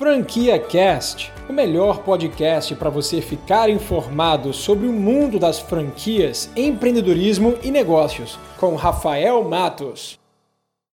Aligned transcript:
Franquia 0.00 0.58
Cast, 0.58 1.30
o 1.46 1.52
melhor 1.52 2.02
podcast 2.02 2.74
para 2.74 2.88
você 2.88 3.20
ficar 3.20 3.68
informado 3.68 4.50
sobre 4.50 4.86
o 4.86 4.92
mundo 4.94 5.38
das 5.38 5.60
franquias, 5.60 6.50
empreendedorismo 6.56 7.58
e 7.62 7.70
negócios, 7.70 8.38
com 8.58 8.76
Rafael 8.76 9.44
Matos. 9.44 10.18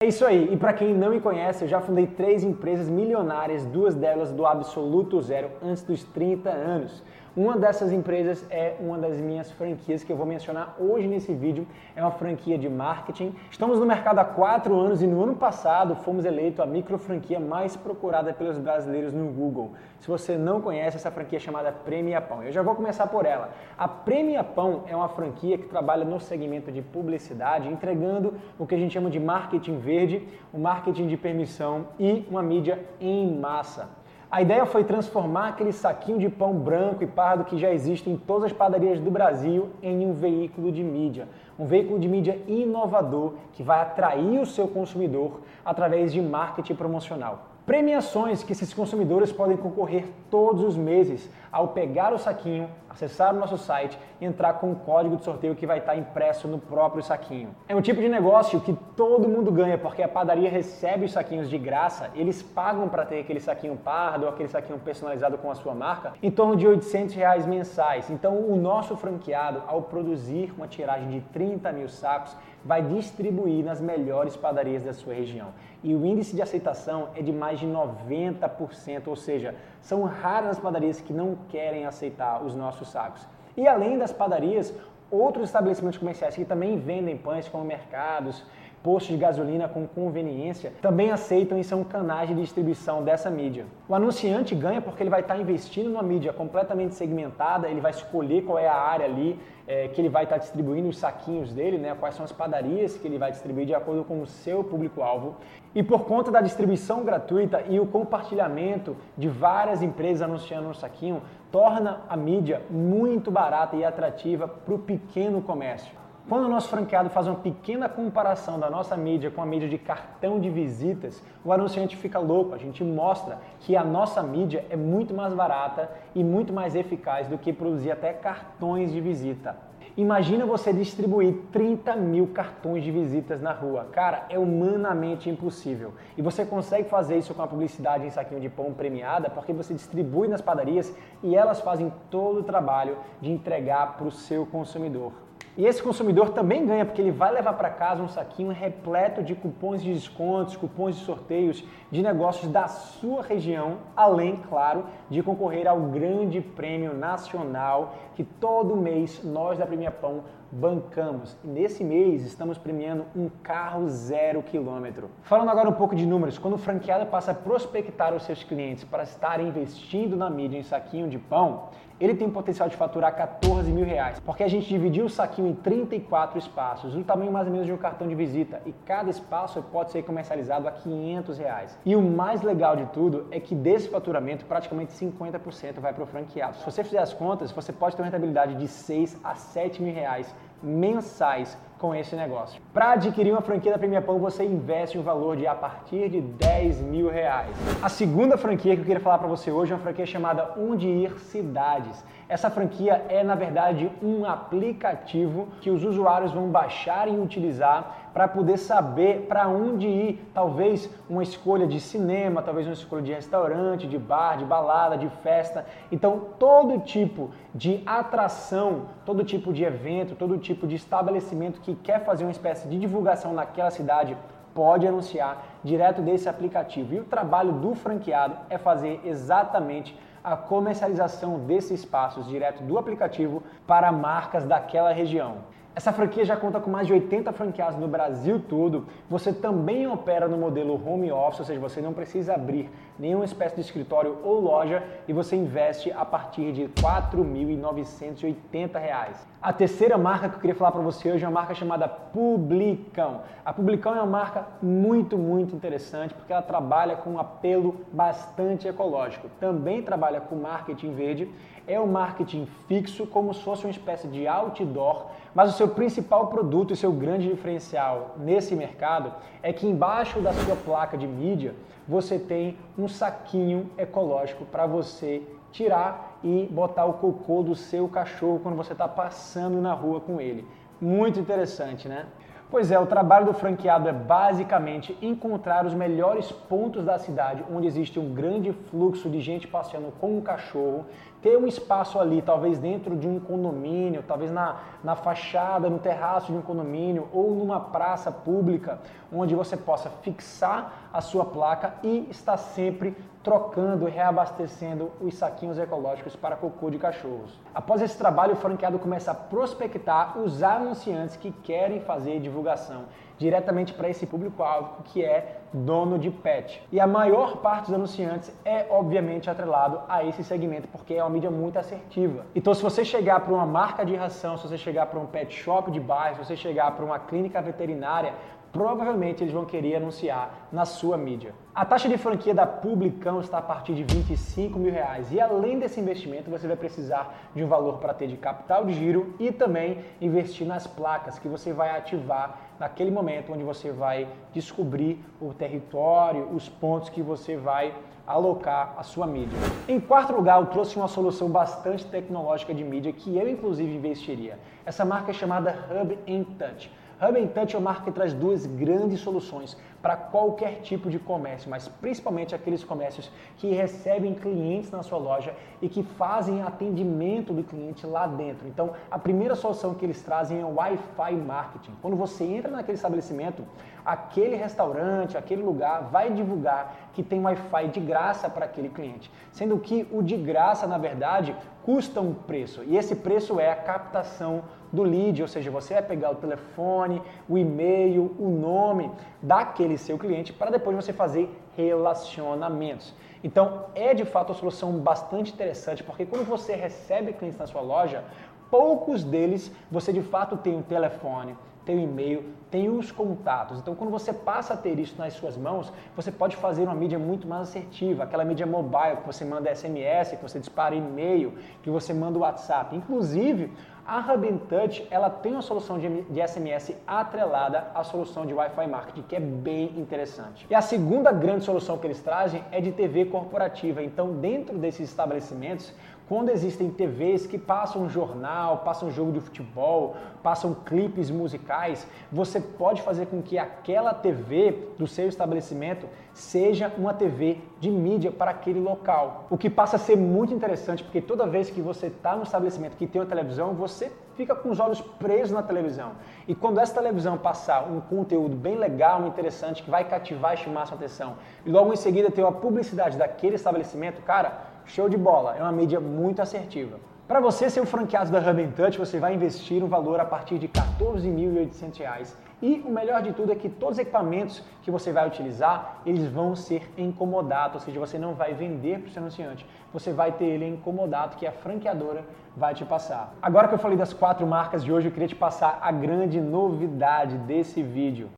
É 0.00 0.06
isso 0.06 0.24
aí, 0.24 0.48
e 0.52 0.56
para 0.56 0.72
quem 0.72 0.94
não 0.94 1.10
me 1.10 1.20
conhece, 1.20 1.64
eu 1.64 1.68
já 1.68 1.80
fundei 1.80 2.06
três 2.06 2.44
empresas 2.44 2.88
milionárias, 2.88 3.66
duas 3.66 3.96
delas 3.96 4.30
do 4.30 4.46
absoluto 4.46 5.21
zero, 5.21 5.50
antes 5.61 5.82
dos 5.82 6.05
30 6.05 6.50
anos. 6.50 7.03
Uma 7.34 7.56
dessas 7.56 7.90
empresas 7.90 8.44
é 8.50 8.76
uma 8.78 8.98
das 8.98 9.16
minhas 9.16 9.50
franquias 9.50 10.04
que 10.04 10.12
eu 10.12 10.16
vou 10.18 10.26
mencionar 10.26 10.76
hoje 10.78 11.08
nesse 11.08 11.32
vídeo. 11.32 11.66
É 11.96 12.02
uma 12.02 12.10
franquia 12.10 12.58
de 12.58 12.68
marketing. 12.68 13.34
Estamos 13.50 13.78
no 13.78 13.86
mercado 13.86 14.18
há 14.18 14.24
quatro 14.24 14.78
anos 14.78 15.00
e 15.00 15.06
no 15.06 15.22
ano 15.22 15.34
passado 15.34 15.96
fomos 15.96 16.26
eleitos 16.26 16.60
a 16.60 16.66
micro 16.66 16.98
franquia 16.98 17.40
mais 17.40 17.74
procurada 17.74 18.34
pelos 18.34 18.58
brasileiros 18.58 19.14
no 19.14 19.32
Google. 19.32 19.72
Se 19.98 20.08
você 20.08 20.36
não 20.36 20.60
conhece 20.60 20.98
essa 20.98 21.10
franquia 21.10 21.38
é 21.38 21.40
chamada 21.40 21.73
Premia 21.73 22.20
Pão, 22.20 22.42
eu 22.42 22.52
já 22.52 22.60
vou 22.60 22.74
começar 22.74 23.06
por 23.06 23.24
ela. 23.24 23.48
A 23.78 23.88
Premia 23.88 24.45
Pão 24.45 24.84
é 24.87 24.95
uma 24.95 25.09
franquia 25.09 25.56
que 25.56 25.68
trabalha 25.68 26.04
no 26.04 26.20
segmento 26.20 26.70
de 26.70 26.82
publicidade, 26.82 27.66
entregando 27.66 28.34
o 28.59 28.66
que 28.66 28.74
a 28.74 28.78
gente 28.78 28.92
chama 28.92 29.09
de 29.09 29.18
marketing 29.18 29.78
verde, 29.78 30.28
o 30.52 30.59
marketing 30.59 31.06
de 31.06 31.16
permissão 31.16 31.87
e 31.98 32.26
uma 32.28 32.42
mídia 32.42 32.78
em 33.01 33.34
massa. 33.38 34.02
A 34.32 34.41
ideia 34.41 34.64
foi 34.64 34.82
transformar 34.82 35.48
aquele 35.48 35.74
saquinho 35.74 36.18
de 36.18 36.30
pão 36.30 36.54
branco 36.54 37.04
e 37.04 37.06
pardo 37.06 37.45
que 37.45 37.59
já 37.59 37.70
existe 37.70 38.09
em 38.09 38.16
todas 38.16 38.45
as 38.45 38.52
padarias 38.54 38.98
do 38.98 39.10
Brasil 39.10 39.68
em 39.82 40.06
um 40.06 40.14
veículo 40.14 40.73
de 40.73 40.82
mídia. 40.82 41.28
Um 41.59 41.66
veículo 41.66 41.98
de 42.00 42.09
mídia 42.09 42.40
inovador 42.48 43.34
que 43.52 43.62
vai 43.62 43.82
atrair 43.82 44.40
o 44.40 44.46
seu 44.46 44.66
consumidor 44.66 45.42
através 45.62 46.14
de 46.14 46.23
marketing 46.23 46.74
promocional. 46.76 47.52
Premiações 47.72 48.44
que 48.44 48.52
esses 48.52 48.74
consumidores 48.74 49.32
podem 49.32 49.56
concorrer 49.56 50.04
todos 50.30 50.62
os 50.62 50.76
meses 50.76 51.30
ao 51.50 51.68
pegar 51.68 52.12
o 52.12 52.18
saquinho, 52.18 52.68
acessar 52.88 53.34
o 53.34 53.38
nosso 53.38 53.56
site 53.56 53.98
e 54.20 54.26
entrar 54.26 54.54
com 54.54 54.73
o 54.73 54.76
código 54.76 55.16
de 55.16 55.24
sorteio 55.24 55.54
que 55.54 55.66
vai 55.66 55.79
estar 55.79 55.96
impresso 55.96 56.46
no 56.46 56.59
próprio 56.59 57.02
saquinho. 57.02 57.48
É 57.66 57.74
um 57.74 57.80
tipo 57.80 57.98
de 57.98 58.10
negócio 58.10 58.60
que 58.60 58.74
todo 58.95 59.26
mundo 59.26 59.51
ganha, 59.51 59.79
porque 59.79 60.02
a 60.02 60.09
padaria 60.09 60.51
recebe 60.51 61.06
os 61.06 61.12
saquinhos 61.12 61.48
de 61.48 61.56
graça, 61.56 62.10
eles 62.14 62.42
pagam 62.42 62.90
para 62.90 63.06
ter 63.06 63.20
aquele 63.20 63.40
saquinho 63.40 63.74
pardo 63.76 64.28
aquele 64.28 64.50
saquinho 64.50 64.78
personalizado 64.78 65.38
com 65.38 65.50
a 65.50 65.54
sua 65.54 65.75
marca, 65.75 66.12
em 66.22 66.31
torno 66.31 66.56
de 66.56 66.66
800 66.66 67.14
reais 67.14 67.47
mensais. 67.47 68.10
Então 68.10 68.36
o 68.36 68.54
nosso 68.54 68.97
franqueado, 68.97 69.62
ao 69.66 69.81
produzir 69.81 70.53
uma 70.56 70.69
tiragem 70.69 71.09
de 71.09 71.20
30 71.32 71.72
mil 71.72 71.88
sacos, 71.88 72.36
vai 72.65 72.82
distribuir 72.82 73.65
nas 73.65 73.81
melhores 73.81 74.37
padarias 74.37 74.82
da 74.82 74.93
sua 74.93 75.15
região. 75.15 75.49
E 75.82 75.94
o 75.94 76.06
índice 76.06 76.34
de 76.34 76.43
aceitação 76.43 77.09
é 77.15 77.22
de 77.22 77.32
mais 77.32 77.59
de 77.59 77.66
90%, 77.66 79.06
ou 79.06 79.16
seja, 79.16 79.54
são 79.81 80.04
raras 80.04 80.50
as 80.50 80.59
padarias 80.60 81.00
que 81.00 81.12
não 81.12 81.37
querem 81.49 81.84
aceitar 81.84 82.43
os 82.44 82.54
nossos 82.54 82.88
sacos. 82.88 83.27
E 83.56 83.66
além 83.66 83.99
das 83.99 84.12
padarias, 84.12 84.72
outros 85.10 85.49
estabelecimentos 85.49 85.99
comerciais 85.99 86.34
que 86.34 86.44
também 86.44 86.78
vendem 86.78 87.16
pães, 87.16 87.49
como 87.49 87.65
mercados, 87.65 88.44
postos 88.83 89.12
de 89.12 89.16
gasolina 89.16 89.69
com 89.69 89.87
conveniência 89.87 90.72
também 90.83 91.11
aceitam 91.11 91.59
e 91.59 91.65
são 91.65 91.84
canais 91.84 92.28
de 92.28 92.34
distribuição 92.34 93.03
dessa 93.03 93.31
mídia. 93.31 93.65
O 93.88 93.94
anunciante 93.94 94.55
ganha 94.55 94.81
porque 94.81 95.03
ele 95.03 95.11
vai 95.11 95.21
estar 95.21 95.38
investindo 95.38 95.88
numa 95.91 96.03
mídia 96.03 96.33
completamente 96.33 96.94
segmentada, 96.94 97.69
ele 97.69 97.81
vai 97.81 97.93
escolher 97.93 98.43
qual 98.43 98.59
é 98.59 98.69
a 98.69 98.75
área 98.75 99.06
ali 99.06 99.38
é, 99.66 99.88
que 99.88 100.00
ele 100.00 100.09
vai 100.09 100.25
estar 100.25 100.38
distribuindo 100.38 100.88
os 100.88 100.99
saquinhos 100.99 101.53
dele, 101.53 101.78
né, 101.78 101.97
quais 101.99 102.15
são 102.15 102.25
as 102.25 102.33
padarias 102.33 102.97
que 102.97 103.06
ele 103.06 103.19
vai 103.19 103.31
distribuir 103.31 103.66
de 103.66 103.75
acordo 103.75 104.05
com 104.05 104.21
o 104.21 104.27
seu 104.27 104.65
público-alvo. 104.65 105.37
E 105.75 105.83
por 105.83 106.05
conta 106.05 106.31
da 106.31 106.41
distribuição 106.41 107.05
gratuita 107.05 107.62
e 107.69 107.78
o 107.81 107.87
compartilhamento 107.87 108.97
de 109.16 109.28
várias 109.28 109.83
empresas 109.83 110.22
anunciando 110.22 110.69
no 110.69 110.75
saquinho, 110.75 111.22
torna 111.50 112.00
a 112.09 112.16
mídia 112.16 112.62
muito 112.69 113.31
barata 113.31 113.77
e 113.77 113.84
atrativa 113.84 114.49
para 114.49 114.75
o 114.75 114.78
pequeno 114.78 115.41
comércio. 115.41 116.01
Quando 116.28 116.44
o 116.44 116.48
nosso 116.48 116.69
franqueado 116.69 117.10
faz 117.10 117.26
uma 117.26 117.34
pequena 117.34 117.88
comparação 117.88 118.58
da 118.58 118.70
nossa 118.70 118.97
mídia 118.97 119.28
com 119.28 119.42
a 119.42 119.47
mídia 119.47 119.69
de 119.69 119.76
cartão 119.76 120.38
de 120.38 120.48
visitas, 120.48 121.20
o 121.44 121.52
anunciante 121.52 121.97
fica 121.97 122.19
louco. 122.19 122.54
A 122.54 122.58
gente 122.58 122.84
mostra 122.84 123.38
que 123.58 123.76
a 123.76 123.82
nossa 123.82 124.22
mídia 124.22 124.64
é 124.70 124.76
muito 124.76 125.12
mais 125.12 125.34
barata 125.34 125.91
e 126.14 126.22
muito 126.22 126.52
mais 126.52 126.76
eficaz 126.76 127.26
do 127.26 127.36
que 127.36 127.52
produzir 127.52 127.91
até 127.91 128.12
cartões 128.12 128.92
de 128.92 129.00
visita. 129.00 129.56
Imagina 129.97 130.47
você 130.47 130.72
distribuir 130.72 131.34
30 131.52 131.97
mil 131.97 132.28
cartões 132.28 132.84
de 132.84 132.91
visitas 132.91 133.42
na 133.42 133.52
rua. 133.52 133.88
Cara, 133.92 134.24
é 134.30 134.38
humanamente 134.38 135.28
impossível. 135.28 135.92
E 136.16 136.22
você 136.22 136.47
consegue 136.47 136.88
fazer 136.88 137.18
isso 137.18 137.34
com 137.34 137.42
a 137.42 137.48
publicidade 137.48 138.06
em 138.06 138.10
saquinho 138.10 138.41
de 138.41 138.48
pão 138.48 138.72
premiada 138.72 139.28
porque 139.28 139.52
você 139.52 139.74
distribui 139.74 140.28
nas 140.28 140.41
padarias 140.41 140.94
e 141.22 141.34
elas 141.34 141.60
fazem 141.60 141.92
todo 142.10 142.41
o 142.41 142.42
trabalho 142.44 142.97
de 143.20 143.30
entregar 143.30 143.97
para 143.98 144.06
o 144.06 144.10
seu 144.10 144.47
consumidor. 144.47 145.12
E 145.54 145.66
esse 145.66 145.82
consumidor 145.82 146.30
também 146.30 146.64
ganha 146.64 146.84
porque 146.84 147.02
ele 147.02 147.10
vai 147.10 147.30
levar 147.30 147.52
para 147.52 147.68
casa 147.68 148.02
um 148.02 148.08
saquinho 148.08 148.52
repleto 148.52 149.22
de 149.22 149.34
cupons 149.34 149.82
de 149.82 149.92
descontos, 149.92 150.56
cupons 150.56 150.96
de 150.96 151.04
sorteios 151.04 151.62
de 151.90 152.02
negócios 152.02 152.50
da 152.50 152.68
sua 152.68 153.22
região, 153.22 153.76
além, 153.94 154.38
claro, 154.48 154.86
de 155.10 155.22
concorrer 155.22 155.68
ao 155.68 155.78
grande 155.78 156.41
prêmio 156.41 156.94
nacional 156.94 157.96
que 158.14 158.24
todo 158.24 158.76
mês 158.76 159.22
nós 159.22 159.58
da 159.58 159.66
Premia 159.66 159.91
Pão 159.91 160.24
bancamos. 160.52 161.34
E 161.42 161.48
nesse 161.48 161.82
mês 161.82 162.26
estamos 162.26 162.58
premiando 162.58 163.06
um 163.16 163.30
carro 163.42 163.88
zero 163.88 164.42
quilômetro. 164.42 165.08
Falando 165.22 165.48
agora 165.48 165.70
um 165.70 165.72
pouco 165.72 165.96
de 165.96 166.04
números, 166.04 166.36
quando 166.36 166.54
o 166.54 166.58
franqueado 166.58 167.06
passa 167.06 167.30
a 167.30 167.34
prospectar 167.34 168.14
os 168.14 168.22
seus 168.24 168.44
clientes 168.44 168.84
para 168.84 169.02
estarem 169.02 169.48
investindo 169.48 170.14
na 170.14 170.28
mídia 170.28 170.58
em 170.58 170.62
saquinho 170.62 171.08
de 171.08 171.18
pão, 171.18 171.70
ele 171.98 172.14
tem 172.14 172.28
potencial 172.28 172.68
de 172.68 172.76
faturar 172.76 173.14
14 173.14 173.70
mil 173.70 173.84
reais, 173.84 174.18
porque 174.20 174.42
a 174.42 174.48
gente 174.48 174.68
dividiu 174.68 175.04
o 175.04 175.08
saquinho 175.08 175.48
em 175.48 175.54
34 175.54 176.36
espaços, 176.36 176.96
o 176.96 177.04
tamanho 177.04 177.30
mais 177.30 177.46
ou 177.46 177.52
menos 177.52 177.64
de 177.64 177.72
um 177.72 177.76
cartão 177.76 178.08
de 178.08 178.14
visita, 178.14 178.60
e 178.66 178.72
cada 178.84 179.08
espaço 179.08 179.62
pode 179.70 179.92
ser 179.92 180.02
comercializado 180.02 180.66
a 180.66 180.72
500 180.72 181.38
reais. 181.38 181.78
E 181.84 181.94
o 181.94 182.02
mais 182.02 182.42
legal 182.42 182.74
de 182.74 182.86
tudo 182.86 183.26
é 183.30 183.38
que 183.38 183.54
desse 183.54 183.88
faturamento, 183.88 184.44
praticamente 184.44 184.92
50% 184.92 185.78
vai 185.78 185.92
para 185.92 186.02
o 186.02 186.06
franqueado. 186.06 186.56
Se 186.56 186.64
você 186.64 186.82
fizer 186.82 186.98
as 186.98 187.12
contas, 187.12 187.52
você 187.52 187.72
pode 187.72 187.94
ter 187.94 188.02
uma 188.02 188.06
rentabilidade 188.06 188.56
de 188.56 188.66
6 188.66 189.20
a 189.22 189.36
7 189.36 189.80
mil 189.80 189.94
reais 189.94 190.34
mensais 190.62 191.56
com 191.82 191.92
esse 191.92 192.14
negócio. 192.14 192.62
Para 192.72 192.92
adquirir 192.92 193.32
uma 193.32 193.42
franquia 193.42 193.72
da 193.72 193.78
Premia 193.78 194.00
Pão, 194.00 194.20
você 194.20 194.44
investe 194.44 194.96
um 194.96 195.02
valor 195.02 195.36
de 195.36 195.48
a 195.48 195.54
partir 195.54 196.08
de 196.08 196.20
10 196.20 196.80
mil 196.80 197.10
reais. 197.10 197.56
A 197.82 197.88
segunda 197.88 198.38
franquia 198.38 198.76
que 198.76 198.82
eu 198.82 198.84
queria 198.84 199.00
falar 199.00 199.18
para 199.18 199.26
você 199.26 199.50
hoje 199.50 199.72
é 199.72 199.74
uma 199.74 199.82
franquia 199.82 200.06
chamada 200.06 200.54
Onde 200.56 200.86
Ir 200.86 201.18
Cidades. 201.18 202.04
Essa 202.28 202.48
franquia 202.48 203.04
é, 203.08 203.24
na 203.24 203.34
verdade, 203.34 203.90
um 204.00 204.24
aplicativo 204.24 205.48
que 205.60 205.70
os 205.70 205.84
usuários 205.84 206.32
vão 206.32 206.48
baixar 206.48 207.08
e 207.08 207.18
utilizar 207.18 208.01
para 208.12 208.28
poder 208.28 208.56
saber 208.56 209.26
para 209.28 209.48
onde 209.48 209.86
ir. 209.86 210.30
Talvez 210.34 210.88
uma 211.08 211.22
escolha 211.22 211.66
de 211.66 211.80
cinema, 211.80 212.42
talvez 212.42 212.66
uma 212.66 212.72
escolha 212.72 213.02
de 213.02 213.12
restaurante, 213.12 213.86
de 213.86 213.98
bar, 213.98 214.36
de 214.36 214.44
balada, 214.44 214.96
de 214.96 215.08
festa. 215.08 215.64
Então, 215.90 216.20
todo 216.38 216.80
tipo 216.80 217.30
de 217.54 217.82
atração, 217.86 218.86
todo 219.04 219.24
tipo 219.24 219.52
de 219.52 219.64
evento, 219.64 220.14
todo 220.14 220.38
tipo 220.38 220.66
de 220.66 220.76
estabelecimento 220.76 221.60
que 221.60 221.74
quer 221.74 222.04
fazer 222.04 222.24
uma 222.24 222.30
espécie 222.30 222.68
de 222.68 222.78
divulgação 222.78 223.32
naquela 223.32 223.70
cidade 223.70 224.16
pode 224.54 224.86
anunciar 224.86 225.44
direto 225.64 226.02
desse 226.02 226.28
aplicativo. 226.28 226.94
E 226.94 227.00
o 227.00 227.04
trabalho 227.04 227.52
do 227.52 227.74
franqueado 227.74 228.36
é 228.50 228.58
fazer 228.58 229.00
exatamente 229.04 229.98
a 230.22 230.36
comercialização 230.36 231.40
desses 231.40 231.80
espaços 231.80 232.28
direto 232.28 232.62
do 232.62 232.78
aplicativo 232.78 233.42
para 233.66 233.90
marcas 233.90 234.44
daquela 234.44 234.92
região. 234.92 235.38
Essa 235.75 235.91
franquia 235.91 236.22
já 236.22 236.37
conta 236.37 236.60
com 236.60 236.71
mais 236.71 236.87
de 236.87 236.93
80 236.93 237.33
franqueados 237.33 237.78
no 237.78 237.88
Brasil 237.88 238.38
todo. 238.47 238.87
Você 239.09 239.33
também 239.33 239.87
opera 239.87 240.28
no 240.28 240.37
modelo 240.37 240.75
home 240.75 241.10
office, 241.10 241.41
ou 241.41 241.47
seja, 241.47 241.59
você 241.59 241.81
não 241.81 241.94
precisa 241.94 242.34
abrir 242.34 242.69
nenhuma 242.99 243.25
espécie 243.25 243.55
de 243.55 243.62
escritório 243.62 244.19
ou 244.22 244.38
loja 244.38 244.83
e 245.09 245.15
você 245.15 245.34
investe 245.34 245.91
a 245.91 246.04
partir 246.04 246.53
de 246.53 246.65
R$ 246.65 246.72
4.980. 246.77 249.31
A 249.42 249.53
terceira 249.53 249.98
marca 249.98 250.28
que 250.28 250.36
eu 250.36 250.41
queria 250.41 250.54
falar 250.54 250.71
para 250.71 250.80
você 250.83 251.10
hoje 251.10 251.24
é 251.24 251.27
uma 251.27 251.41
marca 251.41 251.53
chamada 251.53 251.89
Publicão. 251.89 253.22
A 253.44 253.53
Publicão 253.53 253.92
é 253.92 253.97
uma 253.97 254.06
marca 254.06 254.47
muito, 254.62 255.18
muito 255.18 255.56
interessante 255.56 256.15
porque 256.15 256.33
ela 256.33 256.43
trabalha 256.43 256.94
com 256.94 257.15
um 257.15 257.19
apelo 257.19 257.81
bastante 257.93 258.69
ecológico. 258.69 259.29
Também 259.41 259.83
trabalha 259.83 260.21
com 260.21 260.37
marketing 260.37 260.94
verde. 260.94 261.29
É 261.67 261.81
um 261.81 261.89
marketing 261.89 262.47
fixo, 262.69 263.05
como 263.05 263.35
se 263.35 263.43
fosse 263.43 263.65
uma 263.65 263.73
espécie 263.73 264.06
de 264.06 264.29
outdoor 264.29 265.06
mas 265.35 265.50
o 265.50 265.56
seu 265.56 265.69
principal 265.69 266.27
produto 266.27 266.73
e 266.73 266.77
seu 266.77 266.93
grande 266.93 267.29
diferencial 267.29 268.15
nesse 268.19 268.55
mercado 268.55 269.12
é 269.43 269.53
que 269.53 269.67
embaixo 269.67 270.21
da 270.21 270.33
sua 270.33 270.56
placa 270.56 270.97
de 270.97 271.06
mídia 271.06 271.55
você 271.89 272.19
tem 272.19 272.59
um 272.79 272.87
saquinho 272.87 273.71
ecológico 273.79 274.44
para 274.44 274.67
você 274.67 275.23
tirar 275.50 276.12
e 276.23 276.49
botar 276.51 276.85
o 276.85 276.95
cocô 276.95 277.43
do 277.43 277.55
seu 277.55 277.89
cachorro 277.89 278.41
quando 278.43 278.57
você 278.57 278.73
está 278.73 278.87
passando 278.87 279.61
na 279.61 279.73
rua 279.73 280.01
com 280.01 280.21
ele. 280.21 280.47
Muito 280.81 281.19
interessante, 281.19 281.89
né? 281.89 282.07
Pois 282.51 282.71
é, 282.71 282.79
o 282.79 282.85
trabalho 282.85 283.25
do 283.25 283.33
franqueado 283.33 283.89
é 283.89 283.93
basicamente 283.95 284.95
encontrar 285.01 285.65
os 285.65 285.73
melhores 285.73 286.31
pontos 286.31 286.85
da 286.85 286.99
cidade 286.99 287.43
onde 287.51 287.67
existe 287.67 287.99
um 287.99 288.13
grande 288.13 288.53
fluxo 288.53 289.09
de 289.09 289.23
gente 289.23 289.49
passeando 289.49 289.91
com 289.99 290.19
um 290.19 290.21
cachorro, 290.21 290.85
ter 291.23 291.39
um 291.39 291.47
espaço 291.47 292.01
ali, 292.01 292.21
talvez 292.21 292.59
dentro 292.59 292.97
de 292.97 293.07
um 293.07 293.21
condomínio, 293.21 294.03
talvez 294.03 294.31
na, 294.31 294.57
na 294.83 294.97
fachada, 294.97 295.71
no 295.71 295.79
terraço 295.79 296.33
de 296.33 296.37
um 296.37 296.43
condomínio 296.43 297.09
ou 297.13 297.31
numa 297.35 297.61
praça 297.61 298.11
pública, 298.11 298.81
onde 299.13 299.35
você 299.35 299.57
possa 299.57 299.89
fixar 299.89 300.91
a 300.93 301.01
sua 301.01 301.25
placa 301.25 301.75
e 301.85 302.09
estar 302.11 302.37
sempre 302.37 302.97
trocando 303.23 303.87
e 303.87 303.91
reabastecendo 303.91 304.91
os 305.01 305.15
saquinhos 305.15 305.57
ecológicos 305.57 306.17
para 306.17 306.35
cocô 306.35 306.69
de 306.69 306.79
cachorros. 306.79 307.39
Após 307.55 307.81
esse 307.81 307.97
trabalho, 307.97 308.33
o 308.33 308.37
franqueado 308.37 308.81
começa 308.81 309.13
a 309.13 309.15
prospectar 309.15 310.19
os 310.19 310.43
anunciantes 310.43 311.15
que 311.15 311.31
querem 311.31 311.81
fazer 311.81 312.19
divulgação 312.19 312.83
diretamente 313.23 313.73
para 313.73 313.89
esse 313.89 314.05
público-alvo 314.05 314.83
que 314.85 315.05
é 315.05 315.41
dono 315.53 315.99
de 315.99 316.11
pet. 316.11 316.61
E 316.73 316.81
a 316.81 316.87
maior 316.87 317.37
parte 317.37 317.67
dos 317.67 317.75
anunciantes 317.75 318.33
é 318.45 318.67
obviamente 318.69 319.31
atrelado 319.31 319.81
a 319.89 320.05
esse 320.05 320.25
segmento, 320.25 320.67
porque 320.69 320.95
é 320.95 321.03
uma 321.03 321.11
mídia 321.11 321.31
muito 321.31 321.59
assertiva. 321.59 322.27
Então, 322.35 322.53
se 322.53 322.63
você 322.63 322.85
chegar 322.85 323.21
para 323.21 323.33
uma 323.33 323.47
marca 323.47 323.85
de 323.85 323.95
ração, 323.95 324.37
se 324.37 324.49
você 324.49 324.59
chegar 324.59 324.87
para 324.87 324.99
um 324.99 325.07
pet 325.07 325.33
shop 325.33 325.71
de 325.71 325.81
bairro, 325.81 326.17
se 326.17 326.25
você 326.25 326.37
chegar 326.37 326.73
para 326.73 326.85
uma 326.85 326.99
clínica 326.99 327.41
veterinária, 327.41 328.13
provavelmente 328.53 329.25
eles 329.25 329.33
vão 329.33 329.47
querer 329.47 329.77
anunciar 329.77 330.49
na 330.53 330.67
sua 330.67 330.99
mídia. 330.99 331.35
A 331.55 331.65
taxa 331.65 331.89
de 331.89 331.97
franquia 331.97 332.35
da 332.35 332.47
Publicão 332.47 333.21
está 333.21 333.39
a 333.39 333.43
partir 333.43 333.75
de 333.75 333.83
25 333.83 334.59
mil 334.59 334.73
reais 334.73 335.11
e 335.11 335.21
além 335.21 335.59
desse 335.59 335.81
investimento 335.81 336.31
você 336.31 336.47
vai 336.47 336.57
precisar 336.57 337.31
de 337.35 337.43
um 337.43 337.49
valor 337.49 337.79
para 337.79 337.95
ter 337.95 338.07
de 338.07 338.17
capital 338.17 338.65
de 338.67 338.75
giro 338.75 339.15
e 339.19 339.33
também 339.33 339.79
investir 340.01 340.47
nas 340.47 340.67
placas 340.67 341.19
que 341.19 341.29
você 341.29 341.53
vai 341.53 341.77
ativar 341.77 342.52
naquele 342.62 342.93
momento 342.93 343.32
onde 343.32 343.43
você 343.43 343.73
vai 343.73 344.06
descobrir 344.32 345.05
o 345.20 345.35
território, 345.35 346.29
os 346.32 346.49
pontos 346.49 346.88
que 346.91 347.03
você 347.03 347.37
vai 347.37 347.75
alocar 348.06 348.75
a 348.79 348.85
sua 348.85 349.05
mídia. 349.05 349.37
Em 349.67 349.81
quarto 349.81 350.12
lugar, 350.12 350.41
eu 350.41 350.47
trouxe 350.47 350.76
uma 350.76 350.87
solução 350.87 351.29
bastante 351.29 351.85
tecnológica 351.87 352.55
de 352.55 352.62
mídia 352.62 352.93
que 352.93 353.17
eu 353.17 353.29
inclusive 353.29 353.75
investiria. 353.75 354.38
Essa 354.64 354.85
marca 354.85 355.11
é 355.11 355.14
chamada 355.14 355.50
Hub 355.73 355.99
in 356.06 356.23
Touch. 356.23 356.70
Hub 357.03 357.27
Touch 357.35 357.57
é 357.57 357.85
que 357.85 357.91
traz 357.91 358.15
duas 358.15 358.47
grandes 358.47 359.01
soluções 359.01 359.57
para 359.83 359.97
qualquer 359.97 360.61
tipo 360.61 360.89
de 360.89 361.01
comércio, 361.01 361.51
mas 361.51 361.67
principalmente 361.67 362.33
aqueles 362.33 362.63
comércios 362.63 363.11
que 363.39 363.51
recebem 363.51 364.15
clientes 364.15 364.71
na 364.71 364.85
sua 364.85 364.99
loja 364.99 365.35
e 365.61 365.69
que 365.69 365.83
fazem 365.83 366.43
atendimento 366.43 367.33
do 367.33 367.43
cliente 367.43 367.85
lá 367.85 368.07
dentro. 368.07 368.47
Então, 368.47 368.71
a 368.89 369.01
primeira 369.01 369.35
solução 369.35 369.75
que 369.75 369.85
eles 369.85 370.01
trazem 370.01 370.41
é 370.41 370.45
o 370.45 370.55
Wi-Fi 370.55 371.17
Marketing. 371.17 371.73
Quando 371.83 371.97
você 371.97 372.23
entra 372.23 372.53
naquele 372.53 372.77
estabelecimento, 372.77 373.45
aquele 373.85 374.37
restaurante, 374.37 375.19
aquele 375.19 375.43
lugar 375.43 375.89
vai 375.91 376.13
divulgar 376.13 376.91
que 376.93 377.03
tem 377.03 377.21
Wi-Fi 377.21 377.67
de 377.67 377.81
graça 377.81 378.31
para 378.31 378.45
aquele 378.45 378.69
cliente, 378.69 379.11
sendo 379.33 379.59
que 379.59 379.89
o 379.91 380.03
de 380.03 380.17
graça, 380.17 380.69
na 380.69 380.79
verdade, 380.79 381.35
custa 381.65 382.01
um 382.01 382.15
preço 382.15 382.63
e 382.65 382.77
esse 382.77 382.95
preço 382.95 383.41
é 383.41 383.51
a 383.51 383.57
captação 383.57 384.45
do 384.73 384.83
lead, 384.83 385.21
ou 385.21 385.29
seja, 385.29 385.51
você 385.51 385.75
vai 385.75 385.83
pegar 385.83 386.11
o 386.11 386.15
telefone, 386.15 387.03
o 387.29 387.37
e-mail, 387.37 388.17
o 388.19 388.29
nome 388.29 388.91
daquele 389.21 389.77
seu 389.77 389.99
cliente 389.99 390.33
para 390.33 390.51
depois 390.51 390.75
você 390.75 390.93
fazer 390.93 391.31
relacionamentos. 391.57 392.95
Então, 393.23 393.67
é 393.75 393.93
de 393.93 394.05
fato 394.05 394.31
uma 394.31 394.39
solução 394.39 394.73
bastante 394.79 395.33
interessante, 395.33 395.85
porque 395.85 396.07
quando 396.07 396.25
você 396.25 396.55
recebe 396.55 397.13
clientes 397.13 397.39
na 397.39 397.47
sua 397.47 397.61
loja, 397.61 398.03
poucos 398.51 399.05
deles 399.05 399.53
você 399.71 399.93
de 399.93 400.03
fato 400.03 400.37
tem 400.37 400.55
um 400.57 400.63
telefone, 400.63 401.37
tem 401.65 401.77
o 401.77 401.79
um 401.79 401.83
e-mail, 401.83 402.25
tem 402.51 402.69
os 402.69 402.91
contatos. 402.91 403.59
Então, 403.61 403.75
quando 403.75 403.91
você 403.91 404.13
passa 404.13 404.55
a 404.55 404.57
ter 404.57 404.79
isso 404.79 404.97
nas 404.99 405.15
suas 405.15 405.37
mãos, 405.37 405.73
você 405.95 406.11
pode 406.11 406.37
fazer 406.37 406.65
uma 406.65 406.75
mídia 406.75 406.99
muito 406.99 407.27
mais 407.27 407.49
assertiva, 407.49 408.03
aquela 408.03 408.25
mídia 408.25 408.47
mobile 408.47 408.97
que 408.97 409.07
você 409.07 409.25
manda 409.25 409.55
SMS, 409.55 410.17
que 410.17 410.23
você 410.23 410.41
dispara 410.41 410.75
e-mail, 410.75 411.35
que 411.63 411.71
você 411.71 411.95
manda 411.95 412.19
WhatsApp. 412.19 412.75
Inclusive, 412.75 413.51
a 413.87 413.99
Hub 413.99 414.40
Touch 414.49 414.87
ela 414.90 415.11
tem 415.11 415.32
uma 415.32 415.43
solução 415.43 415.79
de, 415.79 416.02
de 416.02 416.29
SMS 416.29 416.75
atrelada 416.87 417.69
à 417.75 417.82
solução 417.82 418.25
de 418.25 418.32
Wi-Fi 418.32 418.67
Marketing, 418.67 419.02
que 419.02 419.17
é 419.17 419.20
bem 419.20 419.79
interessante. 419.79 420.46
E 420.49 420.55
a 420.55 420.61
segunda 420.61 421.11
grande 421.11 421.44
solução 421.44 421.76
que 421.79 421.87
eles 421.87 422.00
trazem 422.00 422.44
é 422.52 422.61
de 422.61 422.73
TV 422.73 423.06
corporativa. 423.06 423.82
Então, 423.82 424.12
dentro 424.14 424.56
desses 424.56 424.88
estabelecimentos, 424.88 425.75
quando 426.12 426.29
existem 426.29 426.69
TVs 426.69 427.26
que 427.26 427.38
passam 427.38 427.88
jornal, 427.88 428.59
passam 428.59 428.91
jogo 428.91 429.12
de 429.12 429.20
futebol, 429.20 429.97
passam 430.23 430.53
clipes 430.53 431.11
musicais, 431.11 431.87
você 432.12 432.38
pode 432.38 432.82
fazer 432.82 433.06
com 433.06 433.23
que 433.23 433.38
aquela 433.38 433.94
TV 433.94 434.69
do 434.79 434.87
seu 434.87 435.09
estabelecimento 435.09 435.87
seja 436.12 436.70
uma 436.76 436.93
TV 436.93 437.38
de 437.59 437.70
mídia 437.70 438.12
para 438.12 438.31
aquele 438.31 438.61
local. 438.61 439.25
O 439.31 439.38
que 439.38 439.49
passa 439.49 439.76
a 439.76 439.79
ser 439.79 439.97
muito 439.97 440.35
interessante, 440.35 440.85
porque 440.85 441.00
toda 441.00 441.26
vez 441.26 441.49
que 441.49 441.62
você 441.62 441.87
está 441.87 442.15
no 442.15 442.25
estabelecimento 442.25 442.76
que 442.76 442.87
tem 442.87 443.00
uma 443.00 443.08
televisão, 443.08 443.55
você 443.55 443.91
fica 444.15 444.35
com 444.35 444.50
os 444.50 444.61
olhos 444.61 444.82
presos 444.82 445.31
na 445.31 445.43
televisão. 445.43 445.93
E 446.29 446.35
quando 446.35 446.61
essa 446.61 446.75
televisão 446.75 447.17
passar 447.17 447.67
um 447.67 447.81
conteúdo 447.81 448.37
bem 448.37 448.56
legal, 448.56 449.06
interessante, 449.06 449.62
que 449.62 449.70
vai 449.70 449.85
cativar 449.88 450.35
e 450.35 450.37
chamar 450.37 450.67
sua 450.67 450.76
atenção, 450.76 451.15
e 451.47 451.50
logo 451.50 451.73
em 451.73 451.76
seguida 451.76 452.11
ter 452.11 452.23
uma 452.23 452.32
publicidade 452.32 452.99
daquele 452.99 453.37
estabelecimento, 453.37 454.03
cara, 454.03 454.52
Show 454.67 454.88
de 454.88 454.97
bola, 454.97 455.37
é 455.37 455.43
uma 455.43 455.53
mídia 455.53 455.81
muito 455.81 456.23
assertiva. 456.23 456.79
Para 457.06 457.20
você 457.20 457.50
ser 457.50 457.61
o 457.61 457.67
franqueado 457.67 458.11
da 458.11 458.19
Hub 458.20 458.49
Touch, 458.56 458.79
você 458.79 458.99
vai 458.99 459.14
investir 459.14 459.62
um 459.62 459.69
valor 459.69 460.00
a 460.00 460.05
partir 460.05 460.38
de 460.38 460.47
R$ 460.47 460.53
14.800. 460.81 462.14
E 462.41 462.62
o 462.64 462.70
melhor 462.70 463.03
de 463.03 463.12
tudo 463.12 463.32
é 463.32 463.35
que 463.35 463.49
todos 463.49 463.76
os 463.76 463.79
equipamentos 463.81 464.43
que 464.62 464.70
você 464.70 464.93
vai 464.93 465.06
utilizar, 465.06 465.81
eles 465.85 466.11
vão 466.11 466.35
ser 466.35 466.73
encomodados, 466.76 467.56
ou 467.56 467.61
seja, 467.61 467.79
você 467.79 467.99
não 467.99 468.14
vai 468.14 468.35
vender 468.35 468.81
para 468.81 468.88
o 468.88 468.91
seu 468.91 469.03
anunciante, 469.03 469.47
você 469.73 469.93
vai 469.93 470.12
ter 470.12 470.25
ele 470.25 470.49
encomodado 470.49 471.17
que 471.17 471.26
a 471.26 471.32
franqueadora 471.32 472.05
vai 472.37 472.55
te 472.55 472.65
passar. 472.65 473.15
Agora 473.20 473.47
que 473.47 473.55
eu 473.55 473.58
falei 473.58 473.76
das 473.76 473.93
quatro 473.93 474.26
marcas 474.26 474.65
de 474.65 474.73
hoje, 474.73 474.88
eu 474.88 474.93
queria 474.93 475.08
te 475.08 475.17
passar 475.17 475.58
a 475.61 475.70
grande 475.70 476.20
novidade 476.20 477.19
desse 477.19 477.62
vídeo. 477.62 478.11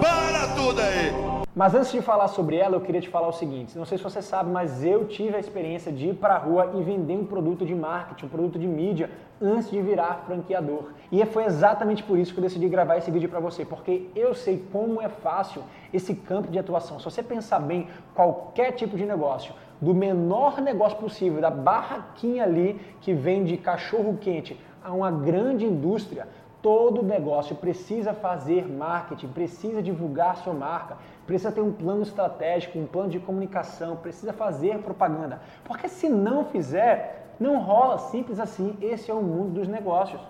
Para 0.00 0.54
tudo 0.54 0.80
aí! 0.80 1.31
Mas 1.54 1.74
antes 1.74 1.92
de 1.92 2.00
falar 2.00 2.28
sobre 2.28 2.56
ela, 2.56 2.76
eu 2.76 2.80
queria 2.80 3.00
te 3.00 3.10
falar 3.10 3.28
o 3.28 3.32
seguinte: 3.32 3.76
não 3.76 3.84
sei 3.84 3.98
se 3.98 4.04
você 4.04 4.22
sabe, 4.22 4.50
mas 4.50 4.82
eu 4.82 5.06
tive 5.06 5.36
a 5.36 5.38
experiência 5.38 5.92
de 5.92 6.08
ir 6.08 6.14
para 6.14 6.34
a 6.34 6.38
rua 6.38 6.72
e 6.74 6.82
vender 6.82 7.14
um 7.14 7.26
produto 7.26 7.66
de 7.66 7.74
marketing, 7.74 8.24
um 8.24 8.28
produto 8.30 8.58
de 8.58 8.66
mídia, 8.66 9.10
antes 9.40 9.70
de 9.70 9.78
virar 9.82 10.22
franqueador. 10.26 10.92
E 11.10 11.22
foi 11.26 11.44
exatamente 11.44 12.02
por 12.02 12.18
isso 12.18 12.32
que 12.32 12.38
eu 12.38 12.42
decidi 12.42 12.68
gravar 12.70 12.96
esse 12.96 13.10
vídeo 13.10 13.28
para 13.28 13.38
você, 13.38 13.66
porque 13.66 14.08
eu 14.16 14.34
sei 14.34 14.64
como 14.72 15.02
é 15.02 15.10
fácil 15.10 15.62
esse 15.92 16.14
campo 16.14 16.50
de 16.50 16.58
atuação. 16.58 16.98
Se 16.98 17.04
você 17.04 17.22
pensar 17.22 17.58
bem, 17.58 17.86
qualquer 18.14 18.72
tipo 18.72 18.96
de 18.96 19.04
negócio, 19.04 19.52
do 19.78 19.94
menor 19.94 20.58
negócio 20.58 20.96
possível, 20.96 21.38
da 21.38 21.50
barraquinha 21.50 22.44
ali 22.44 22.80
que 23.02 23.12
vende 23.12 23.58
cachorro 23.58 24.16
quente, 24.18 24.58
a 24.82 24.92
uma 24.92 25.10
grande 25.10 25.64
indústria, 25.66 26.26
todo 26.62 27.02
negócio 27.02 27.56
precisa 27.56 28.14
fazer 28.14 28.68
marketing, 28.68 29.28
precisa 29.28 29.82
divulgar 29.82 30.36
sua 30.36 30.54
marca, 30.54 30.96
precisa 31.26 31.50
ter 31.50 31.60
um 31.60 31.72
plano 31.72 32.02
estratégico, 32.02 32.78
um 32.78 32.86
plano 32.86 33.10
de 33.10 33.18
comunicação, 33.18 33.96
precisa 33.96 34.32
fazer 34.32 34.78
propaganda. 34.78 35.42
Porque 35.64 35.88
se 35.88 36.08
não 36.08 36.44
fizer, 36.44 37.34
não 37.38 37.60
rola 37.60 37.98
simples 37.98 38.38
assim. 38.38 38.76
Esse 38.80 39.10
é 39.10 39.14
o 39.14 39.20
mundo 39.20 39.54
dos 39.54 39.68
negócios. 39.68 40.20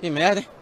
Que 0.00 0.10
merda, 0.10 0.40
hein? 0.40 0.59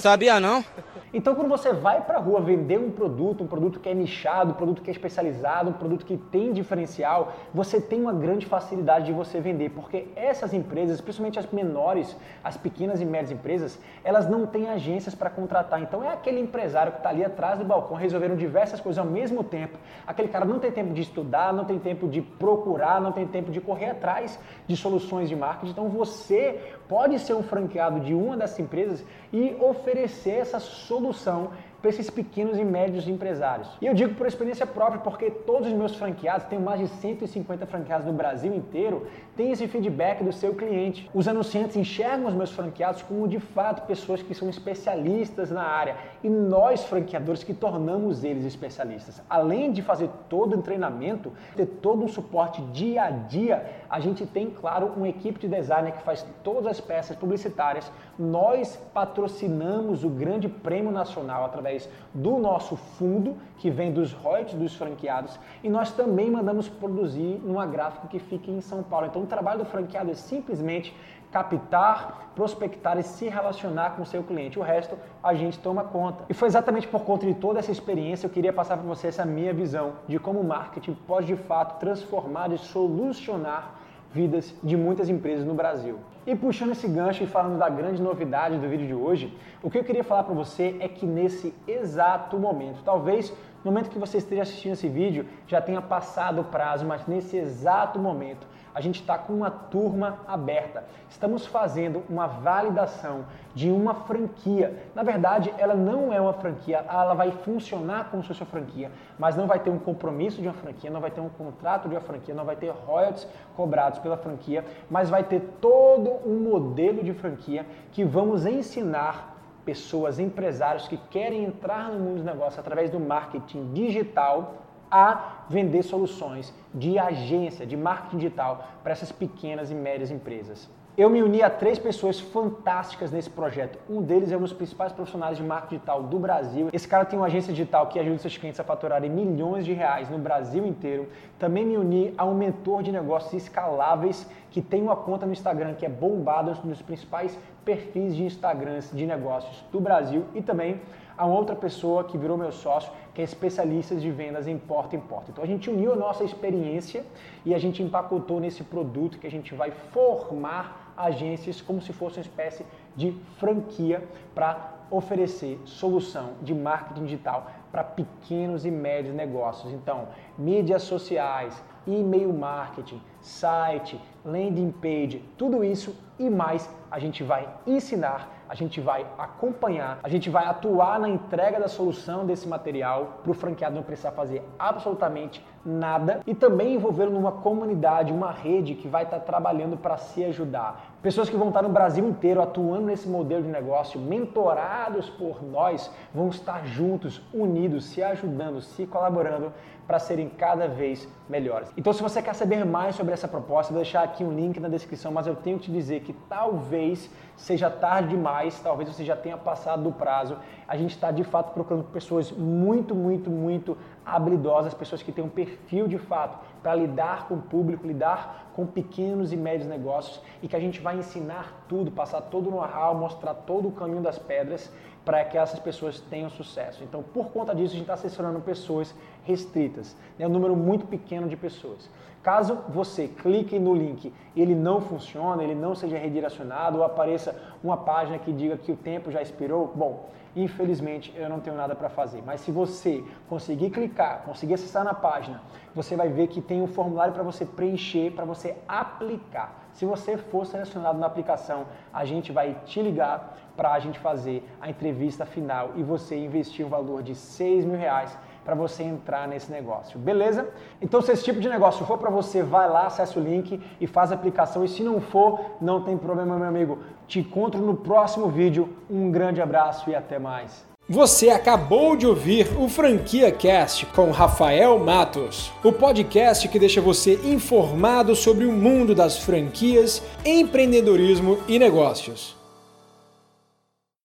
Sabia 0.00 0.38
não? 0.40 0.64
Então, 1.12 1.34
quando 1.34 1.48
você 1.48 1.72
vai 1.72 2.02
para 2.02 2.18
a 2.18 2.20
rua 2.20 2.40
vender 2.40 2.78
um 2.78 2.90
produto, 2.90 3.42
um 3.42 3.46
produto 3.46 3.80
que 3.80 3.88
é 3.88 3.94
nichado, 3.94 4.50
um 4.50 4.54
produto 4.54 4.82
que 4.82 4.90
é 4.90 4.92
especializado, 4.92 5.70
um 5.70 5.72
produto 5.72 6.04
que 6.04 6.18
tem 6.18 6.52
diferencial, 6.52 7.32
você 7.52 7.80
tem 7.80 8.00
uma 8.00 8.12
grande 8.12 8.44
facilidade 8.44 9.06
de 9.06 9.12
você 9.12 9.40
vender, 9.40 9.70
porque 9.70 10.08
essas 10.14 10.52
empresas, 10.52 11.00
principalmente 11.00 11.38
as 11.38 11.46
menores, 11.50 12.14
as 12.44 12.58
pequenas 12.58 13.00
e 13.00 13.06
médias 13.06 13.30
empresas, 13.30 13.78
elas 14.04 14.28
não 14.28 14.46
têm 14.46 14.68
agências 14.68 15.14
para 15.14 15.30
contratar. 15.30 15.80
Então, 15.80 16.04
é 16.04 16.12
aquele 16.12 16.40
empresário 16.40 16.92
que 16.92 16.98
está 16.98 17.08
ali 17.08 17.24
atrás 17.24 17.58
do 17.58 17.64
balcão 17.64 17.96
resolvendo 17.96 18.36
diversas 18.36 18.78
coisas 18.78 18.98
ao 18.98 19.10
mesmo 19.10 19.42
tempo. 19.42 19.78
Aquele 20.06 20.28
cara 20.28 20.44
não 20.44 20.58
tem 20.58 20.70
tempo 20.70 20.92
de 20.92 21.00
estudar, 21.00 21.54
não 21.54 21.64
tem 21.64 21.78
tempo 21.78 22.06
de 22.06 22.20
procurar, 22.20 23.00
não 23.00 23.12
tem 23.12 23.26
tempo 23.26 23.50
de 23.50 23.62
correr 23.62 23.90
atrás 23.90 24.38
de 24.66 24.76
soluções 24.76 25.30
de 25.30 25.36
marketing. 25.36 25.72
Então, 25.72 25.88
você 25.88 26.74
pode 26.88 27.18
ser 27.18 27.34
um 27.34 27.42
franqueado 27.42 28.00
de 28.00 28.14
uma 28.14 28.36
dessas 28.36 28.58
empresas 28.58 29.04
e 29.32 29.54
oferecer 29.60 30.38
essa 30.40 30.58
solução 30.58 31.50
para 31.80 31.90
esses 31.90 32.10
pequenos 32.10 32.58
e 32.58 32.64
médios 32.64 33.06
empresários. 33.06 33.68
E 33.80 33.86
eu 33.86 33.94
digo 33.94 34.14
por 34.14 34.26
experiência 34.26 34.66
própria, 34.66 35.00
porque 35.00 35.30
todos 35.30 35.68
os 35.68 35.74
meus 35.74 35.94
franqueados, 35.94 36.46
tenho 36.46 36.60
mais 36.60 36.80
de 36.80 36.88
150 36.88 37.66
franqueados 37.66 38.06
no 38.06 38.12
Brasil 38.12 38.52
inteiro, 38.54 39.06
têm 39.36 39.52
esse 39.52 39.68
feedback 39.68 40.24
do 40.24 40.32
seu 40.32 40.54
cliente. 40.54 41.08
Os 41.14 41.28
anunciantes 41.28 41.76
enxergam 41.76 42.26
os 42.26 42.34
meus 42.34 42.50
franqueados 42.50 43.02
como 43.02 43.28
de 43.28 43.38
fato 43.38 43.86
pessoas 43.86 44.22
que 44.22 44.34
são 44.34 44.48
especialistas 44.48 45.50
na 45.50 45.62
área 45.62 45.96
e 46.22 46.28
nós 46.28 46.84
franqueadores 46.84 47.44
que 47.44 47.54
tornamos 47.54 48.24
eles 48.24 48.44
especialistas. 48.44 49.22
Além 49.30 49.70
de 49.70 49.80
fazer 49.80 50.10
todo 50.28 50.56
o 50.56 50.62
treinamento, 50.62 51.32
ter 51.54 51.66
todo 51.66 52.04
um 52.04 52.08
suporte 52.08 52.60
dia 52.72 53.04
a 53.04 53.10
dia, 53.10 53.64
a 53.88 54.00
gente 54.00 54.26
tem, 54.26 54.50
claro, 54.50 54.92
uma 54.96 55.08
equipe 55.08 55.38
de 55.38 55.48
designer 55.48 55.92
que 55.92 56.02
faz 56.02 56.26
todas 56.42 56.66
as 56.66 56.80
peças 56.80 57.16
publicitárias. 57.16 57.90
Nós 58.18 58.76
patrocinamos 58.92 60.02
o 60.02 60.08
Grande 60.08 60.48
Prêmio 60.48 60.90
Nacional 60.90 61.44
através 61.44 61.67
do 62.14 62.38
nosso 62.38 62.76
fundo, 62.76 63.36
que 63.58 63.70
vem 63.70 63.92
dos 63.92 64.12
royalties 64.12 64.58
dos 64.58 64.74
franqueados, 64.74 65.38
e 65.62 65.68
nós 65.68 65.92
também 65.92 66.30
mandamos 66.30 66.68
produzir 66.68 67.40
numa 67.44 67.66
gráfica 67.66 68.08
que 68.08 68.18
fica 68.18 68.50
em 68.50 68.60
São 68.60 68.82
Paulo. 68.82 69.06
Então, 69.06 69.22
o 69.22 69.26
trabalho 69.26 69.60
do 69.60 69.64
franqueado 69.64 70.10
é 70.10 70.14
simplesmente 70.14 70.94
captar, 71.30 72.32
prospectar 72.34 72.98
e 72.98 73.02
se 73.02 73.28
relacionar 73.28 73.90
com 73.90 74.02
o 74.02 74.06
seu 74.06 74.22
cliente. 74.22 74.58
O 74.58 74.62
resto 74.62 74.96
a 75.22 75.34
gente 75.34 75.58
toma 75.58 75.84
conta. 75.84 76.24
E 76.28 76.34
foi 76.34 76.48
exatamente 76.48 76.88
por 76.88 77.02
conta 77.02 77.26
de 77.26 77.34
toda 77.34 77.58
essa 77.58 77.70
experiência 77.70 78.26
eu 78.26 78.30
queria 78.30 78.52
passar 78.52 78.76
para 78.76 78.86
você 78.86 79.08
essa 79.08 79.24
minha 79.24 79.52
visão 79.52 79.94
de 80.06 80.18
como 80.18 80.40
o 80.40 80.44
marketing 80.44 80.94
pode 81.06 81.26
de 81.26 81.36
fato 81.36 81.78
transformar 81.78 82.50
e 82.52 82.58
solucionar 82.58 83.74
vidas 84.12 84.54
de 84.62 84.76
muitas 84.76 85.08
empresas 85.08 85.44
no 85.44 85.54
Brasil. 85.54 85.98
E 86.26 86.34
puxando 86.34 86.72
esse 86.72 86.86
gancho 86.86 87.24
e 87.24 87.26
falando 87.26 87.58
da 87.58 87.68
grande 87.68 88.02
novidade 88.02 88.58
do 88.58 88.68
vídeo 88.68 88.86
de 88.86 88.94
hoje, 88.94 89.36
o 89.62 89.70
que 89.70 89.78
eu 89.78 89.84
queria 89.84 90.04
falar 90.04 90.24
para 90.24 90.34
você 90.34 90.76
é 90.80 90.88
que 90.88 91.06
nesse 91.06 91.54
exato 91.66 92.38
momento, 92.38 92.82
talvez 92.84 93.32
no 93.64 93.70
momento 93.70 93.90
que 93.90 93.98
você 93.98 94.18
esteja 94.18 94.42
assistindo 94.42 94.72
esse 94.72 94.88
vídeo 94.88 95.26
já 95.46 95.60
tenha 95.60 95.80
passado 95.82 96.40
o 96.40 96.44
prazo, 96.44 96.86
mas 96.86 97.06
nesse 97.06 97.36
exato 97.36 97.98
momento 97.98 98.46
a 98.78 98.80
gente 98.80 99.00
está 99.00 99.18
com 99.18 99.32
uma 99.32 99.50
turma 99.50 100.20
aberta. 100.28 100.84
Estamos 101.10 101.44
fazendo 101.44 102.04
uma 102.08 102.28
validação 102.28 103.24
de 103.52 103.72
uma 103.72 103.92
franquia. 103.92 104.84
Na 104.94 105.02
verdade, 105.02 105.52
ela 105.58 105.74
não 105.74 106.12
é 106.12 106.20
uma 106.20 106.32
franquia, 106.32 106.84
ela 106.88 107.12
vai 107.12 107.32
funcionar 107.32 108.08
como 108.08 108.22
se 108.22 108.28
fosse 108.28 108.40
uma 108.40 108.46
franquia, 108.46 108.92
mas 109.18 109.34
não 109.34 109.48
vai 109.48 109.58
ter 109.58 109.70
um 109.70 109.80
compromisso 109.80 110.40
de 110.40 110.46
uma 110.46 110.54
franquia, 110.54 110.92
não 110.92 111.00
vai 111.00 111.10
ter 111.10 111.20
um 111.20 111.28
contrato 111.28 111.88
de 111.88 111.96
uma 111.96 112.00
franquia, 112.00 112.32
não 112.32 112.44
vai 112.44 112.54
ter 112.54 112.70
royalties 112.70 113.26
cobrados 113.56 113.98
pela 113.98 114.16
franquia, 114.16 114.64
mas 114.88 115.10
vai 115.10 115.24
ter 115.24 115.40
todo 115.60 116.10
um 116.24 116.38
modelo 116.38 117.02
de 117.02 117.12
franquia 117.12 117.66
que 117.90 118.04
vamos 118.04 118.46
ensinar 118.46 119.36
pessoas, 119.64 120.20
empresários 120.20 120.86
que 120.86 120.96
querem 121.10 121.42
entrar 121.42 121.90
no 121.90 121.98
mundo 121.98 122.14
dos 122.18 122.24
negócios 122.24 122.60
através 122.60 122.92
do 122.92 123.00
marketing 123.00 123.72
digital 123.72 124.54
a 124.90 125.44
vender 125.48 125.82
soluções 125.82 126.52
de 126.74 126.98
agência, 126.98 127.66
de 127.66 127.76
marketing 127.76 128.18
digital 128.18 128.68
para 128.82 128.92
essas 128.92 129.12
pequenas 129.12 129.70
e 129.70 129.74
médias 129.74 130.10
empresas. 130.10 130.68
Eu 130.98 131.08
me 131.08 131.22
uni 131.22 131.40
a 131.44 131.48
três 131.48 131.78
pessoas 131.78 132.18
fantásticas 132.18 133.12
nesse 133.12 133.30
projeto. 133.30 133.78
Um 133.88 134.02
deles 134.02 134.32
é 134.32 134.36
um 134.36 134.40
dos 134.40 134.52
principais 134.52 134.92
profissionais 134.92 135.36
de 135.36 135.44
marketing 135.44 135.76
digital 135.76 136.02
do 136.02 136.18
Brasil. 136.18 136.70
Esse 136.72 136.88
cara 136.88 137.04
tem 137.04 137.16
uma 137.16 137.26
agência 137.26 137.52
digital 137.52 137.86
que 137.86 138.00
ajuda 138.00 138.18
seus 138.18 138.36
clientes 138.36 138.58
a 138.58 138.64
faturarem 138.64 139.08
milhões 139.08 139.64
de 139.64 139.72
reais 139.72 140.10
no 140.10 140.18
Brasil 140.18 140.66
inteiro. 140.66 141.08
Também 141.38 141.64
me 141.64 141.76
uni 141.76 142.12
a 142.18 142.24
um 142.24 142.34
mentor 142.34 142.82
de 142.82 142.90
negócios 142.90 143.32
escaláveis 143.32 144.28
que 144.50 144.60
tem 144.60 144.82
uma 144.82 144.96
conta 144.96 145.24
no 145.24 145.30
Instagram 145.30 145.74
que 145.74 145.86
é 145.86 145.88
bombado, 145.88 146.50
um 146.64 146.68
dos 146.68 146.82
principais 146.82 147.38
perfis 147.64 148.16
de 148.16 148.24
Instagrams 148.24 148.90
de 148.92 149.06
negócios 149.06 149.64
do 149.70 149.78
Brasil. 149.78 150.24
E 150.34 150.42
também 150.42 150.80
a 151.18 151.26
outra 151.26 151.56
pessoa 151.56 152.04
que 152.04 152.16
virou 152.16 152.38
meu 152.38 152.52
sócio, 152.52 152.90
que 153.12 153.20
é 153.20 153.24
especialista 153.24 153.96
de 153.96 154.10
vendas 154.10 154.46
em 154.46 154.56
porta 154.56 154.94
em 154.94 155.00
porta. 155.00 155.30
Então 155.32 155.42
a 155.42 155.46
gente 155.46 155.68
uniu 155.68 155.92
a 155.92 155.96
nossa 155.96 156.22
experiência 156.22 157.04
e 157.44 157.52
a 157.52 157.58
gente 157.58 157.82
empacotou 157.82 158.38
nesse 158.38 158.62
produto 158.62 159.18
que 159.18 159.26
a 159.26 159.30
gente 159.30 159.52
vai 159.54 159.72
formar 159.92 160.94
agências 160.96 161.60
como 161.60 161.80
se 161.82 161.92
fosse 161.92 162.18
uma 162.18 162.22
espécie 162.22 162.64
de 162.96 163.12
franquia 163.36 164.02
para 164.34 164.78
oferecer 164.90 165.60
solução 165.64 166.30
de 166.40 166.54
marketing 166.54 167.04
digital 167.04 167.50
para 167.70 167.84
pequenos 167.84 168.64
e 168.64 168.70
médios 168.70 169.14
negócios. 169.14 169.72
Então, 169.72 170.08
mídias 170.38 170.82
sociais, 170.82 171.62
e-mail 171.86 172.32
marketing, 172.32 173.00
site, 173.20 174.00
landing 174.24 174.70
page, 174.70 175.24
tudo 175.36 175.64
isso 175.64 175.94
e 176.18 176.30
mais 176.30 176.68
a 176.90 176.98
gente 176.98 177.22
vai 177.22 177.48
ensinar, 177.66 178.37
a 178.48 178.54
gente 178.54 178.80
vai 178.80 179.06
acompanhar, 179.18 179.98
a 180.02 180.08
gente 180.08 180.30
vai 180.30 180.46
atuar 180.46 180.98
na 180.98 181.08
entrega 181.08 181.60
da 181.60 181.68
solução 181.68 182.24
desse 182.24 182.48
material 182.48 183.18
para 183.22 183.30
o 183.30 183.34
franqueado 183.34 183.76
não 183.76 183.82
precisar 183.82 184.12
fazer 184.12 184.42
absolutamente 184.58 185.44
nada 185.64 186.20
e 186.26 186.34
também 186.34 186.74
envolvê-lo 186.74 187.10
numa 187.10 187.32
comunidade, 187.32 188.12
uma 188.12 188.30
rede 188.30 188.74
que 188.74 188.88
vai 188.88 189.04
estar 189.04 189.20
trabalhando 189.20 189.76
para 189.76 189.98
se 189.98 190.24
ajudar. 190.24 190.94
Pessoas 191.02 191.28
que 191.28 191.36
vão 191.36 191.48
estar 191.48 191.62
no 191.62 191.68
Brasil 191.68 192.08
inteiro 192.08 192.40
atuando 192.40 192.86
nesse 192.86 193.08
modelo 193.08 193.42
de 193.42 193.50
negócio, 193.50 194.00
mentorados 194.00 195.10
por 195.10 195.42
nós, 195.42 195.90
vão 196.14 196.28
estar 196.28 196.64
juntos, 196.66 197.20
unidos, 197.32 197.84
se 197.84 198.02
ajudando, 198.02 198.62
se 198.62 198.86
colaborando 198.86 199.52
para 199.86 199.98
serem 199.98 200.28
cada 200.28 200.66
vez 200.66 201.08
melhores. 201.28 201.70
Então, 201.76 201.92
se 201.92 202.02
você 202.02 202.22
quer 202.22 202.34
saber 202.34 202.64
mais 202.64 202.96
sobre 202.96 203.12
essa 203.12 203.28
proposta, 203.28 203.72
vou 203.72 203.82
deixar 203.82 204.02
aqui 204.02 204.24
um 204.24 204.32
link 204.32 204.58
na 204.58 204.68
descrição, 204.68 205.12
mas 205.12 205.26
eu 205.26 205.36
tenho 205.36 205.58
que 205.58 205.64
te 205.64 205.72
dizer 205.72 206.00
que 206.00 206.12
talvez 206.28 207.10
seja 207.36 207.70
tarde 207.70 208.08
demais, 208.08 208.58
talvez 208.60 208.88
você 208.88 209.04
já 209.04 209.16
tenha 209.16 209.36
passado 209.36 209.82
do 209.82 209.92
prazo. 209.92 210.36
A 210.66 210.76
gente 210.76 210.94
está 210.94 211.10
de 211.10 211.24
fato 211.24 211.52
procurando 211.52 211.84
pessoas 211.84 212.32
muito, 212.32 212.94
muito, 212.94 213.30
muito 213.30 213.76
habilidosas, 214.04 214.74
pessoas 214.74 215.02
que 215.02 215.12
têm 215.12 215.24
um 215.24 215.28
perfil 215.28 215.86
de 215.86 215.98
fato 215.98 216.38
para 216.62 216.74
lidar 216.74 217.28
com 217.28 217.34
o 217.34 217.42
público, 217.42 217.86
lidar 217.86 218.50
com 218.54 218.66
pequenos 218.66 219.32
e 219.32 219.36
médios 219.36 219.68
negócios 219.68 220.20
e 220.42 220.48
que 220.48 220.56
a 220.56 220.60
gente 220.60 220.80
vai 220.80 220.98
ensinar 220.98 221.64
tudo, 221.68 221.90
passar 221.90 222.22
todo 222.22 222.48
o 222.48 222.50
know-how, 222.50 222.94
mostrar 222.94 223.34
todo 223.34 223.68
o 223.68 223.72
caminho 223.72 224.02
das 224.02 224.18
pedras 224.18 224.72
para 225.08 225.24
que 225.24 225.38
essas 225.38 225.58
pessoas 225.58 226.00
tenham 226.00 226.28
sucesso. 226.28 226.84
Então, 226.84 227.02
por 227.02 227.30
conta 227.30 227.54
disso, 227.54 227.72
a 227.72 227.78
gente 227.78 227.82
está 227.82 227.94
assessorando 227.94 228.40
pessoas 228.40 228.94
restritas, 229.24 229.96
né? 230.18 230.26
um 230.26 230.30
número 230.30 230.54
muito 230.54 230.86
pequeno 230.86 231.17
de 231.26 231.36
pessoas. 231.36 231.90
Caso 232.22 232.58
você 232.68 233.08
clique 233.08 233.58
no 233.58 233.74
link 233.74 234.12
e 234.36 234.42
ele 234.42 234.54
não 234.54 234.80
funcione, 234.80 235.42
ele 235.42 235.54
não 235.54 235.74
seja 235.74 235.96
redirecionado 235.96 236.78
ou 236.78 236.84
apareça 236.84 237.34
uma 237.64 237.76
página 237.76 238.18
que 238.18 238.32
diga 238.32 238.56
que 238.56 238.70
o 238.70 238.76
tempo 238.76 239.10
já 239.10 239.22
expirou, 239.22 239.72
bom, 239.74 240.10
infelizmente 240.36 241.12
eu 241.16 241.28
não 241.28 241.40
tenho 241.40 241.56
nada 241.56 241.74
para 241.74 241.88
fazer. 241.88 242.22
Mas 242.26 242.42
se 242.42 242.52
você 242.52 243.02
conseguir 243.28 243.70
clicar, 243.70 244.24
conseguir 244.24 244.54
acessar 244.54 244.84
na 244.84 244.92
página, 244.92 245.40
você 245.74 245.96
vai 245.96 246.08
ver 246.08 246.26
que 246.26 246.40
tem 246.40 246.60
um 246.60 246.66
formulário 246.66 247.14
para 247.14 247.22
você 247.22 247.46
preencher, 247.46 248.10
para 248.10 248.24
você 248.24 248.56
aplicar. 248.68 249.66
Se 249.72 249.84
você 249.86 250.16
for 250.16 250.44
selecionado 250.44 250.98
na 250.98 251.06
aplicação, 251.06 251.66
a 251.92 252.04
gente 252.04 252.32
vai 252.32 252.56
te 252.64 252.82
ligar 252.82 253.38
para 253.56 253.72
a 253.72 253.78
gente 253.78 253.98
fazer 253.98 254.48
a 254.60 254.68
entrevista 254.68 255.24
final 255.24 255.72
e 255.76 255.82
você 255.82 256.16
investir 256.16 256.66
um 256.66 256.68
valor 256.68 257.02
de 257.02 257.14
6 257.14 257.64
mil 257.64 257.78
reais 257.78 258.16
para 258.44 258.54
você 258.54 258.82
entrar 258.82 259.28
nesse 259.28 259.50
negócio, 259.50 259.98
beleza? 259.98 260.48
Então, 260.80 261.02
se 261.02 261.12
esse 261.12 261.24
tipo 261.24 261.40
de 261.40 261.48
negócio 261.48 261.84
for 261.84 261.98
para 261.98 262.10
você, 262.10 262.42
vai 262.42 262.68
lá, 262.68 262.86
acessa 262.86 263.18
o 263.18 263.22
link 263.22 263.60
e 263.80 263.86
faz 263.86 264.10
a 264.10 264.14
aplicação. 264.14 264.64
E 264.64 264.68
se 264.68 264.82
não 264.82 265.00
for, 265.00 265.40
não 265.60 265.82
tem 265.82 265.96
problema, 265.96 266.36
meu 266.36 266.48
amigo. 266.48 266.78
Te 267.06 267.20
encontro 267.20 267.60
no 267.60 267.74
próximo 267.74 268.28
vídeo. 268.28 268.68
Um 268.88 269.10
grande 269.10 269.42
abraço 269.42 269.90
e 269.90 269.94
até 269.94 270.18
mais. 270.18 270.66
Você 270.90 271.28
acabou 271.28 271.94
de 271.94 272.06
ouvir 272.06 272.48
o 272.58 272.66
Franquia 272.66 273.30
Cast 273.30 273.84
com 273.86 274.10
Rafael 274.10 274.78
Matos, 274.78 275.52
o 275.62 275.70
podcast 275.70 276.48
que 276.48 276.58
deixa 276.58 276.80
você 276.80 277.20
informado 277.24 278.16
sobre 278.16 278.46
o 278.46 278.52
mundo 278.52 278.94
das 278.94 279.18
franquias, 279.18 280.02
empreendedorismo 280.24 281.36
e 281.46 281.58
negócios. 281.58 282.37